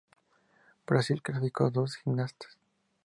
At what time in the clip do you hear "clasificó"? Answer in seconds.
1.21-1.69